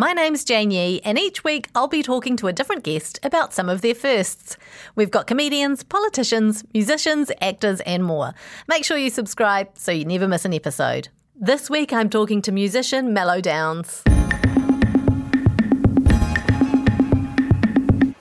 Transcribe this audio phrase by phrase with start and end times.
[0.00, 3.52] My name's Jane Yee, and each week I'll be talking to a different guest about
[3.52, 4.56] some of their firsts.
[4.94, 8.32] We've got comedians, politicians, musicians, actors, and more.
[8.66, 11.08] Make sure you subscribe so you never miss an episode.
[11.36, 14.00] This week I'm talking to musician Melodownz.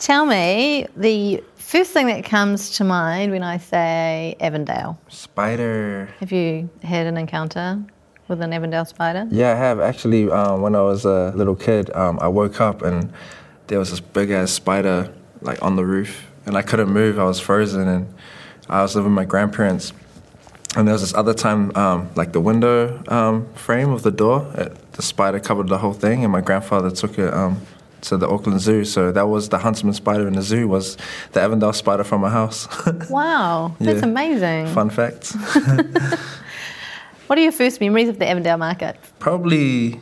[0.00, 4.98] Tell me the first thing that comes to mind when I say Avondale.
[5.06, 6.08] Spider.
[6.18, 7.80] Have you had an encounter
[8.30, 9.26] with an Avondale spider?
[9.30, 10.30] Yeah, I have actually.
[10.30, 13.12] Um, when I was a little kid, um, I woke up and
[13.66, 17.18] there was this big ass spider like on the roof, and I couldn't move.
[17.18, 18.06] I was frozen, and
[18.68, 19.92] I was living with my grandparents.
[20.76, 24.48] And there was this other time, um, like the window um, frame of the door,
[24.56, 27.60] it, the spider covered the whole thing, and my grandfather took it um,
[28.02, 28.84] to the Auckland Zoo.
[28.84, 30.68] So that was the huntsman spider in the zoo.
[30.68, 30.96] Was
[31.32, 32.68] the Avondale spider from my house?
[33.10, 34.04] Wow, that's Yeah.
[34.08, 34.66] amazing.
[34.68, 35.34] Fun fact.
[37.30, 38.96] What are your first memories of the Avondale market?
[39.20, 40.00] Probably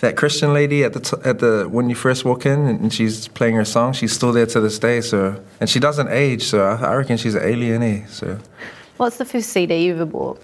[0.00, 3.28] that Christian lady at the t- at the when you first walk in and she's
[3.28, 3.92] playing her song.
[3.92, 5.00] She's still there to this day.
[5.00, 6.42] So and she doesn't age.
[6.42, 7.84] So I, I reckon she's an alien.
[7.84, 8.06] Eh?
[8.06, 8.40] So
[8.96, 10.42] What's the first CD you ever bought?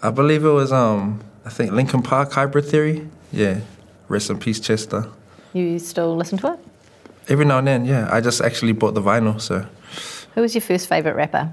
[0.00, 3.08] I believe it was um I think Linkin Park Hybrid Theory.
[3.32, 3.58] Yeah,
[4.06, 5.08] rest in peace Chester.
[5.54, 6.60] You still listen to it?
[7.26, 8.08] Every now and then, yeah.
[8.12, 9.40] I just actually bought the vinyl.
[9.40, 9.66] So
[10.36, 11.52] Who was your first favourite rapper?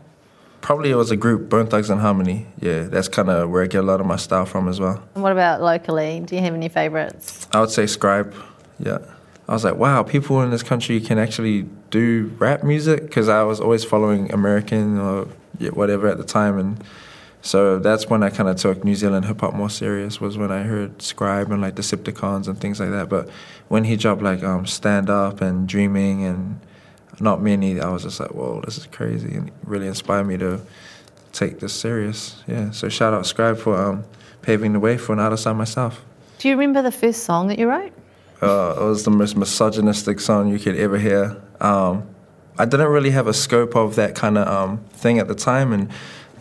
[0.66, 2.48] Probably it was a group, Bone Thugs and Harmony.
[2.60, 5.00] Yeah, that's kind of where I get a lot of my style from as well.
[5.14, 6.22] And what about locally?
[6.22, 7.48] Do you have any favourites?
[7.52, 8.34] I would say Scribe.
[8.80, 8.98] Yeah.
[9.48, 13.44] I was like, wow, people in this country can actually do rap music because I
[13.44, 15.28] was always following American or
[15.74, 16.84] whatever at the time, and
[17.44, 20.20] so that's when I kind of took New Zealand hip hop more serious.
[20.20, 23.08] Was when I heard Scribe and like Deceptikonz and things like that.
[23.08, 23.30] But
[23.68, 26.60] when he dropped like um, Stand Up and Dreaming and
[27.20, 30.38] Not Many, I was just like, whoa, this is crazy, and it really inspired me
[30.38, 30.62] to
[31.32, 32.44] take this serious.
[32.48, 32.72] Yeah.
[32.72, 34.04] So shout out Scribe for um,
[34.42, 36.04] paving the way for an artist like myself.
[36.40, 37.92] Do you remember the first song that you wrote?
[38.42, 41.42] Uh, it was the most misogynistic song you could ever hear.
[41.62, 42.08] Um,
[42.58, 45.74] I didn't really have a scope of that kind of um, thing at the time,
[45.74, 45.90] and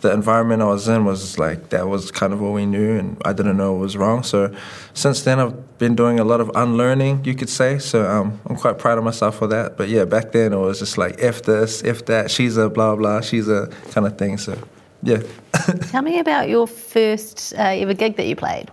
[0.05, 3.17] the environment I was in was like that was kind of what we knew, and
[3.25, 4.21] I didn't know it was wrong.
[4.21, 4.55] So
[4.93, 7.79] since then, I've been doing a lot of unlearning, you could say.
[7.79, 9.77] So um, I'm quite proud of myself for that.
[9.77, 12.95] But yeah, back then it was just like if this, if that, she's a blah
[12.95, 14.37] blah, she's a kind of thing.
[14.37, 14.57] So
[15.01, 15.23] yeah.
[15.89, 18.69] Tell me about your first uh, ever gig that you played.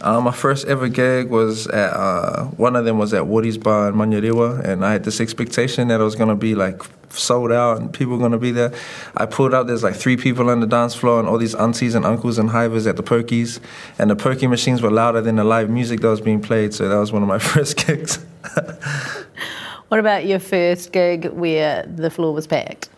[0.00, 3.88] Uh, my first ever gig was at uh, one of them was at Woody's Bar
[3.88, 7.80] in Manurewa, and I had this expectation that it was gonna be like sold out
[7.80, 8.72] and people were gonna be there.
[9.16, 11.94] I pulled up, there's like three people on the dance floor, and all these aunties
[11.94, 13.60] and uncles and hivers at the pokies,
[13.98, 16.74] and the pokey machines were louder than the live music that was being played.
[16.74, 18.18] So that was one of my first gigs.
[19.88, 22.88] What about your first gig where the floor was packed?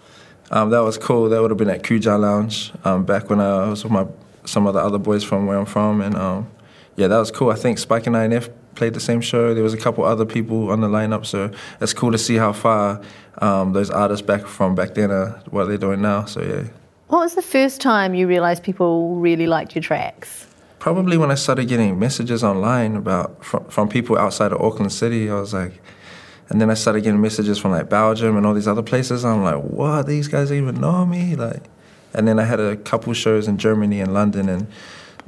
[0.51, 1.29] Um, that was cool.
[1.29, 4.07] That would have been at Kuja Lounge um, back when I was with my
[4.47, 6.49] some of the other boys from where I'm from, and um,
[6.97, 7.51] yeah, that was cool.
[7.51, 8.49] I think Spike and INF
[8.79, 9.55] played the same show.
[9.55, 11.51] There was a couple other people on the lineup, so
[11.81, 13.01] it's cool to see how far
[13.43, 16.25] um, those artists back from back then are what they're doing now.
[16.25, 16.65] So yeah,
[17.09, 20.47] What was the first time you realised people really liked your tracks?
[20.81, 25.29] probably when I started getting messages online about from, from people outside of Auckland City,
[25.29, 25.73] I was like.
[26.51, 29.25] And then I started getting messages from like Belgium and all these other places.
[29.25, 30.07] I'm like, what?
[30.07, 31.35] These guys even know me?
[31.37, 31.63] Like,
[32.15, 34.67] and then I had a couple shows in Germany and London, and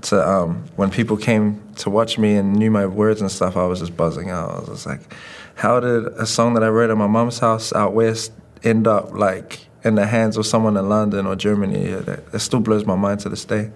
[0.02, 3.66] to um, when people came to watch me and knew my words and stuff, I
[3.66, 4.50] was just buzzing out.
[4.50, 5.14] I was just like,
[5.54, 8.32] how did a song that I wrote at my mom's house out west
[8.62, 11.88] end up like in the hands of someone in London or Germany?
[11.88, 13.70] That, that still blows my mind to this day.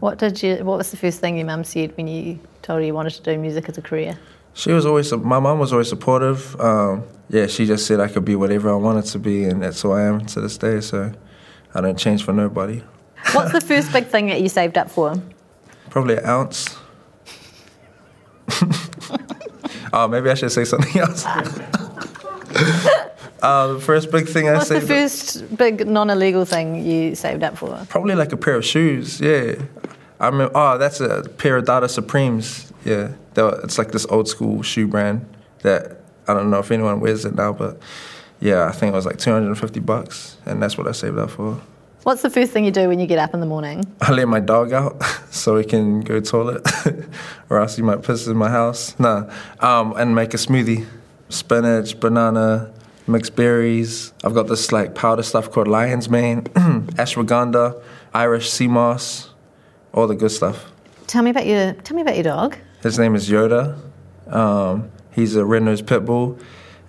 [0.00, 0.56] What did you?
[0.64, 3.22] What was the first thing your mum said when you told her you wanted to
[3.22, 4.18] do music as a career?
[4.54, 6.60] She was always my mom was always supportive.
[6.60, 9.80] Um, yeah, she just said I could be whatever I wanted to be, and that's
[9.80, 10.80] who I am to this day.
[10.80, 11.12] So
[11.74, 12.82] I don't change for nobody.
[13.32, 15.14] What's the first big thing that you saved up for?
[15.90, 16.76] Probably an ounce.
[19.92, 21.24] oh, maybe I should say something else.
[23.42, 27.42] uh, the first big thing I saved What's the first big non-illegal thing you saved
[27.42, 27.84] up for?
[27.88, 29.20] Probably like a pair of shoes.
[29.20, 29.54] Yeah,
[30.20, 30.52] I remember.
[30.54, 32.72] Oh, that's a pair of Dada Supremes.
[32.84, 35.24] Yeah, were- it's like this old school shoe brand
[35.62, 35.98] that
[36.28, 37.78] I don't know if anyone wears it now, but
[38.40, 41.60] yeah, I think it was like 250 bucks, and that's what I saved up for.
[42.04, 43.84] What's the first thing you do when you get up in the morning?
[44.00, 45.00] I let my dog out
[45.30, 46.66] so he can go toilet,
[47.48, 48.98] or else he might piss in my house.
[48.98, 50.84] Nah, um, and make a smoothie:
[51.28, 52.72] spinach, banana,
[53.06, 54.12] mixed berries.
[54.24, 56.42] I've got this like powder stuff called lion's mane,
[56.98, 57.80] ashwagandha,
[58.12, 59.30] Irish sea moss,
[59.92, 60.72] all the good stuff.
[61.06, 62.56] Tell me about your tell me about your dog.
[62.82, 63.78] His name is Yoda.
[64.26, 66.36] Um, he's a red-nosed pit bull.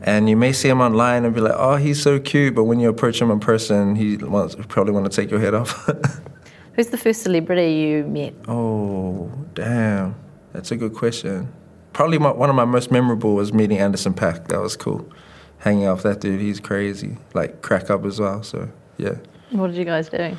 [0.05, 2.79] And you may see him online and be like, "Oh, he's so cute," but when
[2.79, 5.89] you approach him in person, he wants probably want to take your head off.
[6.73, 8.33] Who's the first celebrity you met?
[8.47, 10.15] Oh, damn.
[10.53, 11.53] That's a good question.
[11.94, 14.47] Probably my, one of my most memorable was meeting Anderson .Paak.
[14.47, 15.07] That was cool.
[15.59, 17.17] Hanging out with that dude, he's crazy.
[17.35, 19.15] Like, crack up as well, so yeah.
[19.51, 20.35] What did you guys do?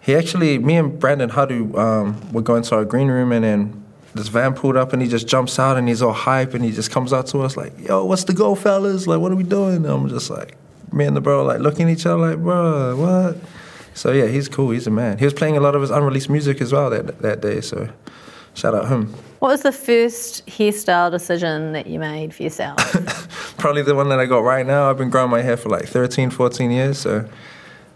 [0.00, 3.83] He actually, me and Brandon Hadu um, were going to our green room and then
[4.14, 6.70] this van pulled up and he just jumps out and he's all hype and he
[6.70, 9.06] just comes out to us like, yo, what's the go, fellas?
[9.06, 9.76] Like, what are we doing?
[9.76, 10.56] And I'm just like,
[10.92, 13.36] me and the bro like looking at each other like, bro, what?
[13.94, 14.70] So yeah, he's cool.
[14.70, 15.18] He's a man.
[15.18, 17.60] He was playing a lot of his unreleased music as well that that day.
[17.60, 17.88] So
[18.54, 19.12] shout out him.
[19.40, 22.78] What was the first hairstyle decision that you made for yourself?
[23.58, 24.88] Probably the one that I got right now.
[24.88, 26.98] I've been growing my hair for like 13, 14 years.
[26.98, 27.28] So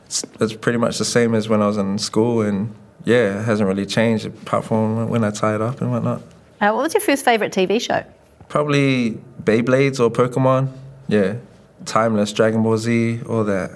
[0.06, 2.43] it's, it's pretty much the same as when I was in school.
[2.43, 6.22] And yeah, it hasn't really changed apart from when I tie it up and whatnot.
[6.60, 8.04] uh, what was your first favorite TV show?
[8.48, 10.72] Probably Beyblades or Pokemon.
[11.08, 11.36] Yeah.
[11.84, 13.70] Timeless, Dragon Ball Z, all that.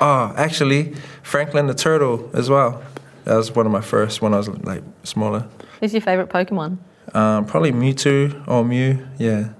[0.00, 2.82] Oh, actually, Franklin the Turtle as well.
[3.24, 5.46] That was one of my first when I was like smaller.
[5.80, 6.78] Who's your favorite Pokemon?
[7.14, 9.06] Um, probably Mewtwo or Mew.
[9.18, 9.50] Yeah.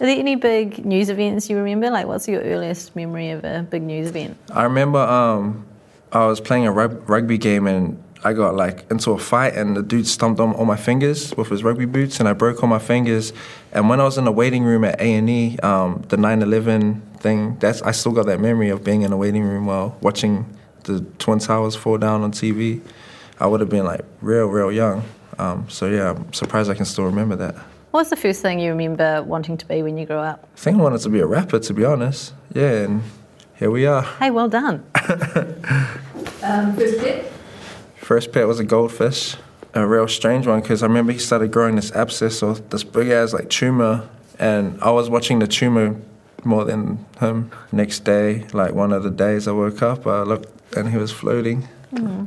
[0.00, 1.90] Are there any big news events you remember?
[1.90, 4.36] Like, what's your earliest memory of a big news event?
[4.52, 5.66] I remember um,
[6.12, 9.76] I was playing a rug- rugby game and I got like into a fight and
[9.76, 12.68] the dude stomped on, on my fingers with his rugby boots and I broke all
[12.68, 13.32] my fingers.
[13.72, 17.00] And when I was in the waiting room at A and E, um, the 9/11
[17.18, 20.44] thing, that's I still got that memory of being in the waiting room while watching
[20.84, 22.80] the Twin Towers fall down on TV.
[23.38, 25.02] I would have been like real, real young.
[25.38, 27.54] Um, so yeah, I'm surprised I can still remember that.
[27.90, 30.46] What was the first thing you remember wanting to be when you grew up?
[30.54, 32.34] I think I wanted to be a rapper, to be honest.
[32.52, 33.02] Yeah, and
[33.56, 34.02] here we are.
[34.02, 34.84] Hey, well done.
[36.42, 37.32] um, first pet?
[38.10, 39.36] First pet was a goldfish,
[39.72, 43.08] a real strange one because I remember he started growing this abscess or this big
[43.08, 45.94] ass like tumor, and I was watching the tumor
[46.42, 47.52] more than him.
[47.70, 51.12] Next day, like one of the days I woke up, I looked and he was
[51.12, 51.68] floating.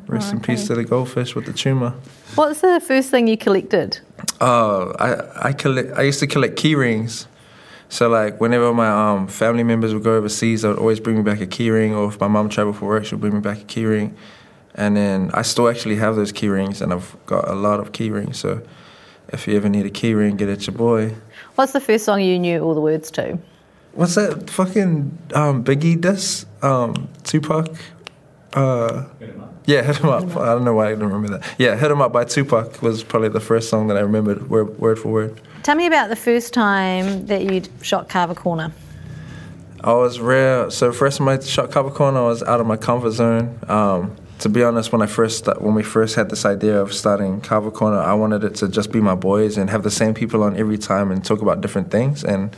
[0.07, 1.93] Rest in peace to the goldfish with the tumor.
[2.35, 3.99] What's the first thing you collected?
[4.39, 5.97] Oh, I I collect.
[5.97, 7.27] I used to collect key rings.
[7.89, 11.23] So like whenever my um, family members would go overseas, they would always bring me
[11.23, 13.41] back a key ring, or if my mom traveled for work, she would bring me
[13.41, 14.15] back a key ring.
[14.75, 17.91] And then I still actually have those key rings, and I've got a lot of
[17.91, 18.39] key rings.
[18.39, 18.61] So
[19.29, 21.15] if you ever need a key ring, get it your boy.
[21.55, 23.37] What's the first song you knew all the words to?
[23.93, 26.45] What's that fucking um, Biggie diss?
[26.63, 27.69] Um, Tupac.
[28.53, 29.05] Uh,
[29.65, 30.35] yeah, hit him up.
[30.35, 31.55] I don't know why I don't remember that.
[31.57, 34.77] Yeah, hit him up by Tupac was probably the first song that I remembered word,
[34.79, 35.41] word for word.
[35.63, 38.71] Tell me about the first time that you shot Cover Corner.
[39.81, 40.71] I was real.
[40.71, 43.59] So first time I shot Cover Corner, I was out of my comfort zone.
[43.67, 47.39] Um, to be honest, when I first when we first had this idea of starting
[47.39, 50.43] Cover Corner, I wanted it to just be my boys and have the same people
[50.43, 52.25] on every time and talk about different things.
[52.25, 52.53] And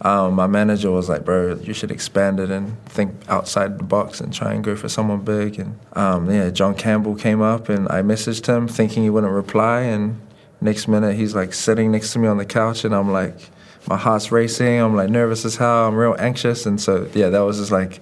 [0.00, 4.22] um, my manager was like, "Bro, you should expand it and think outside the box
[4.22, 7.90] and try and go for someone big." And um, yeah, John Campbell came up and
[7.90, 10.18] I messaged him thinking he wouldn't reply, and
[10.62, 13.50] next minute he's like sitting next to me on the couch, and I'm like,
[13.86, 14.78] my heart's racing.
[14.80, 15.88] I'm like nervous as hell.
[15.88, 18.00] I'm real anxious, and so yeah, that was just like,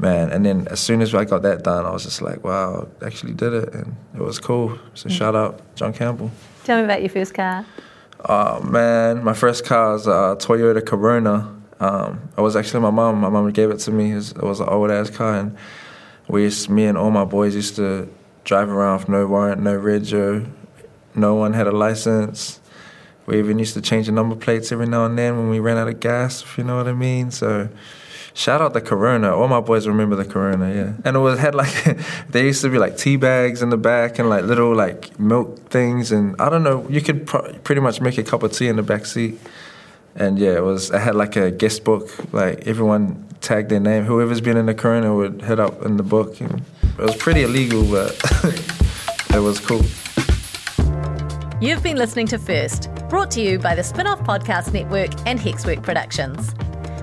[0.00, 0.30] man.
[0.30, 3.06] And then as soon as I got that done, I was just like, wow, I
[3.06, 4.78] actually did it, and it was cool.
[4.94, 6.30] So shout out John Campbell.
[6.64, 7.64] Tell me about your first car.
[8.24, 11.56] Oh man, my first car was a Toyota Corona.
[11.80, 13.20] Um, it was actually my mom.
[13.20, 14.12] My mom gave it to me.
[14.12, 15.56] It was, it was an old ass car, and
[16.28, 18.08] we used, me and all my boys used to
[18.44, 20.46] drive around with no warrant, no radio.
[21.14, 22.60] No one had a license.
[23.26, 25.76] We even used to change the number plates every now and then when we ran
[25.76, 27.30] out of gas, if you know what I mean.
[27.30, 27.68] So,
[28.34, 29.34] shout out the Corona.
[29.34, 30.92] All my boys remember the Corona, yeah.
[31.04, 31.72] And it was had like
[32.28, 35.58] there used to be like tea bags in the back and like little like milk
[35.70, 36.86] things, and I don't know.
[36.88, 39.38] You could pretty much make a cup of tea in the back seat.
[40.14, 40.90] and yeah, it was.
[40.90, 42.08] I had like a guest book.
[42.32, 44.04] Like everyone tagged their name.
[44.04, 46.40] Whoever's been in the Corona would hit up in the book.
[46.40, 46.62] And
[46.98, 48.20] it was pretty illegal, but
[49.34, 49.82] it was cool.
[51.60, 55.82] You've been listening to First, brought to you by the Spinoff Podcast Network and Hexwork
[55.82, 56.54] Productions.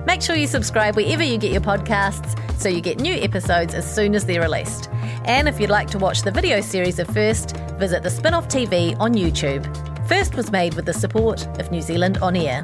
[0.08, 3.84] Make sure you subscribe wherever you get your podcasts so you get new episodes as
[3.94, 4.88] soon as they're released.
[5.26, 8.98] And if you'd like to watch the video series of First, visit the Spinoff TV
[8.98, 9.62] on YouTube.
[10.08, 12.62] First was made with the support of New Zealand On Air.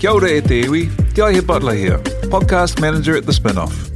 [0.00, 3.95] Kia ora e te iwi, Butler here, podcast manager at The Spinoff.